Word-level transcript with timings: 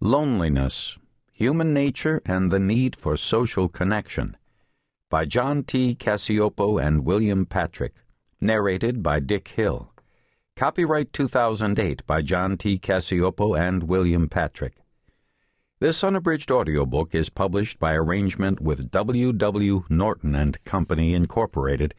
Loneliness 0.00 0.96
Human 1.32 1.74
Nature 1.74 2.22
and 2.24 2.52
the 2.52 2.60
Need 2.60 2.94
for 2.94 3.16
Social 3.16 3.68
Connection 3.68 4.36
by 5.10 5.24
John 5.24 5.64
T. 5.64 5.96
Cacioppo 5.96 6.80
and 6.80 7.04
William 7.04 7.44
Patrick. 7.44 7.94
Narrated 8.40 9.02
by 9.02 9.18
Dick 9.18 9.48
Hill. 9.48 9.92
Copyright 10.54 11.12
2008 11.12 12.06
by 12.06 12.22
John 12.22 12.56
T. 12.56 12.78
Cacioppo 12.78 13.58
and 13.58 13.88
William 13.88 14.28
Patrick. 14.28 14.74
This 15.80 16.04
unabridged 16.04 16.52
audiobook 16.52 17.12
is 17.12 17.28
published 17.28 17.80
by 17.80 17.94
arrangement 17.94 18.60
with 18.60 18.92
W. 18.92 19.32
W. 19.32 19.84
Norton 19.88 20.36
and 20.36 20.62
Company, 20.62 21.12
Incorporated, 21.12 21.92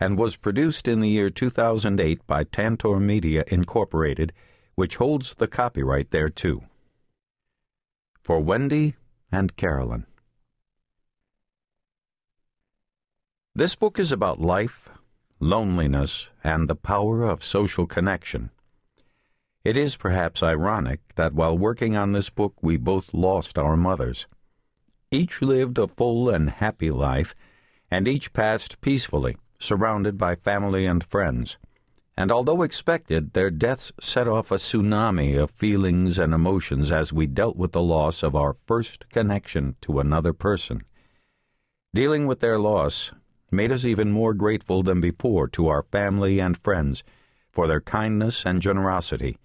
and 0.00 0.18
was 0.18 0.34
produced 0.34 0.88
in 0.88 0.98
the 0.98 1.10
year 1.10 1.30
2008 1.30 2.26
by 2.26 2.42
Tantor 2.42 2.98
Media, 2.98 3.44
Incorporated, 3.46 4.32
which 4.74 4.96
holds 4.96 5.34
the 5.34 5.46
copyright 5.46 6.10
thereto. 6.10 6.64
For 8.26 8.40
Wendy 8.40 8.96
and 9.30 9.54
Carolyn. 9.54 10.04
This 13.54 13.76
book 13.76 14.00
is 14.00 14.10
about 14.10 14.40
life, 14.40 14.88
loneliness, 15.38 16.28
and 16.42 16.68
the 16.68 16.74
power 16.74 17.22
of 17.22 17.44
social 17.44 17.86
connection. 17.86 18.50
It 19.62 19.76
is 19.76 19.94
perhaps 19.96 20.42
ironic 20.42 21.02
that 21.14 21.34
while 21.34 21.56
working 21.56 21.96
on 21.96 22.10
this 22.10 22.28
book 22.28 22.54
we 22.60 22.76
both 22.76 23.14
lost 23.14 23.58
our 23.58 23.76
mothers. 23.76 24.26
Each 25.12 25.40
lived 25.40 25.78
a 25.78 25.86
full 25.86 26.28
and 26.28 26.50
happy 26.50 26.90
life, 26.90 27.32
and 27.92 28.08
each 28.08 28.32
passed 28.32 28.80
peacefully, 28.80 29.36
surrounded 29.60 30.18
by 30.18 30.34
family 30.34 30.84
and 30.84 31.04
friends 31.04 31.58
and 32.16 32.32
although 32.32 32.62
expected, 32.62 33.34
their 33.34 33.50
deaths 33.50 33.92
set 34.00 34.26
off 34.26 34.50
a 34.50 34.54
tsunami 34.56 35.38
of 35.38 35.50
feelings 35.50 36.18
and 36.18 36.32
emotions 36.32 36.90
as 36.90 37.12
we 37.12 37.26
dealt 37.26 37.56
with 37.56 37.72
the 37.72 37.82
loss 37.82 38.22
of 38.22 38.34
our 38.34 38.56
first 38.66 39.10
connection 39.10 39.76
to 39.82 40.00
another 40.00 40.32
person. 40.32 40.82
Dealing 41.94 42.26
with 42.26 42.40
their 42.40 42.58
loss 42.58 43.12
made 43.50 43.70
us 43.70 43.84
even 43.84 44.10
more 44.10 44.32
grateful 44.32 44.82
than 44.82 45.00
before 45.00 45.46
to 45.46 45.68
our 45.68 45.82
family 45.82 46.40
and 46.40 46.56
friends 46.58 47.04
for 47.52 47.66
their 47.66 47.80
kindness 47.80 48.44
and 48.44 48.62
generosity, 48.62 49.38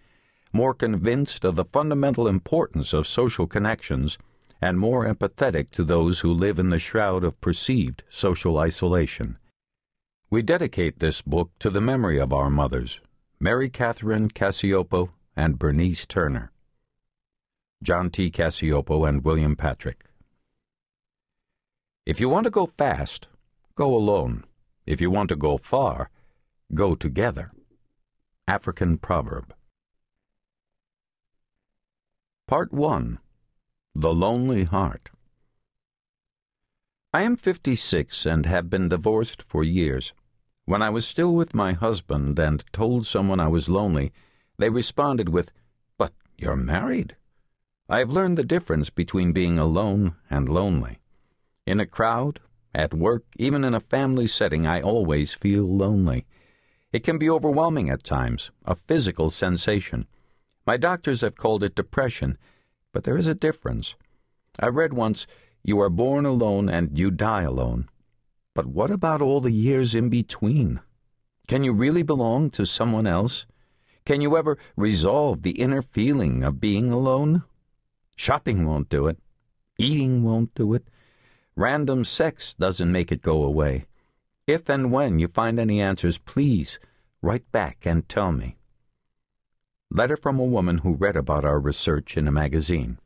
more 0.53 0.73
convinced 0.73 1.45
of 1.45 1.55
the 1.55 1.65
fundamental 1.65 2.27
importance 2.27 2.93
of 2.93 3.07
social 3.07 3.47
connections, 3.47 4.17
and 4.61 4.79
more 4.79 5.05
empathetic 5.05 5.71
to 5.71 5.83
those 5.83 6.19
who 6.19 6.31
live 6.31 6.59
in 6.59 6.69
the 6.69 6.79
shroud 6.79 7.23
of 7.23 7.39
perceived 7.41 8.03
social 8.09 8.57
isolation. 8.57 9.37
We 10.31 10.41
dedicate 10.41 10.99
this 10.99 11.21
book 11.21 11.51
to 11.59 11.69
the 11.69 11.81
memory 11.81 12.17
of 12.17 12.31
our 12.31 12.49
mothers, 12.49 13.01
Mary 13.37 13.69
Catherine 13.69 14.29
Cacioppo 14.29 15.09
and 15.35 15.59
Bernice 15.59 16.05
Turner. 16.05 16.53
John 17.83 18.09
T. 18.09 18.31
Cacioppo 18.31 19.05
and 19.05 19.25
William 19.25 19.57
Patrick. 19.57 20.05
If 22.05 22.21
you 22.21 22.29
want 22.29 22.45
to 22.45 22.49
go 22.49 22.67
fast, 22.77 23.27
go 23.75 23.93
alone. 23.93 24.45
If 24.85 25.01
you 25.01 25.11
want 25.11 25.27
to 25.29 25.35
go 25.35 25.57
far, 25.57 26.09
go 26.73 26.95
together. 26.95 27.51
African 28.47 28.99
Proverb. 28.99 29.53
Part 32.47 32.71
1 32.71 33.19
The 33.93 34.13
Lonely 34.13 34.63
Heart. 34.63 35.09
I 37.13 37.23
am 37.23 37.35
56 37.35 38.25
and 38.25 38.45
have 38.45 38.69
been 38.69 38.87
divorced 38.87 39.43
for 39.43 39.65
years. 39.65 40.13
When 40.71 40.81
I 40.81 40.89
was 40.89 41.05
still 41.05 41.33
with 41.33 41.53
my 41.53 41.73
husband 41.73 42.39
and 42.39 42.63
told 42.71 43.05
someone 43.05 43.41
I 43.41 43.49
was 43.49 43.67
lonely, 43.67 44.13
they 44.57 44.69
responded 44.69 45.27
with, 45.27 45.51
But 45.97 46.13
you're 46.37 46.55
married. 46.55 47.17
I 47.89 47.99
have 47.99 48.13
learned 48.13 48.37
the 48.37 48.45
difference 48.45 48.89
between 48.89 49.33
being 49.33 49.59
alone 49.59 50.15
and 50.29 50.47
lonely. 50.47 51.01
In 51.65 51.81
a 51.81 51.85
crowd, 51.85 52.39
at 52.73 52.93
work, 52.93 53.25
even 53.35 53.65
in 53.65 53.73
a 53.73 53.81
family 53.81 54.27
setting, 54.27 54.65
I 54.65 54.79
always 54.79 55.33
feel 55.33 55.65
lonely. 55.65 56.25
It 56.93 57.03
can 57.03 57.17
be 57.17 57.29
overwhelming 57.29 57.89
at 57.89 58.05
times, 58.05 58.51
a 58.63 58.75
physical 58.75 59.29
sensation. 59.29 60.07
My 60.65 60.77
doctors 60.77 61.19
have 61.19 61.35
called 61.35 61.65
it 61.65 61.75
depression, 61.75 62.37
but 62.93 63.03
there 63.03 63.17
is 63.17 63.27
a 63.27 63.35
difference. 63.35 63.95
I 64.57 64.67
read 64.67 64.93
once, 64.93 65.27
You 65.63 65.81
are 65.81 65.89
born 65.89 66.25
alone 66.25 66.69
and 66.69 66.97
you 66.97 67.11
die 67.11 67.41
alone. 67.41 67.89
But 68.53 68.65
what 68.65 68.91
about 68.91 69.21
all 69.21 69.39
the 69.39 69.51
years 69.51 69.95
in 69.95 70.09
between? 70.09 70.81
Can 71.47 71.63
you 71.63 71.71
really 71.71 72.03
belong 72.03 72.49
to 72.51 72.65
someone 72.65 73.07
else? 73.07 73.45
Can 74.05 74.19
you 74.19 74.35
ever 74.35 74.57
resolve 74.75 75.43
the 75.43 75.51
inner 75.51 75.81
feeling 75.81 76.43
of 76.43 76.59
being 76.59 76.91
alone? 76.91 77.43
Shopping 78.15 78.65
won't 78.65 78.89
do 78.89 79.07
it. 79.07 79.19
Eating 79.77 80.23
won't 80.23 80.53
do 80.53 80.73
it. 80.73 80.89
Random 81.55 82.03
sex 82.03 82.53
doesn't 82.53 82.91
make 82.91 83.11
it 83.11 83.21
go 83.21 83.43
away. 83.43 83.85
If 84.47 84.69
and 84.69 84.91
when 84.91 85.19
you 85.19 85.27
find 85.27 85.59
any 85.59 85.79
answers, 85.79 86.17
please 86.17 86.79
write 87.21 87.49
back 87.51 87.85
and 87.85 88.07
tell 88.09 88.31
me. 88.31 88.57
Letter 89.89 90.17
from 90.17 90.39
a 90.39 90.45
woman 90.45 90.79
who 90.79 90.93
read 90.93 91.15
about 91.15 91.45
our 91.45 91.59
research 91.59 92.17
in 92.17 92.27
a 92.27 92.31
magazine. 92.31 92.97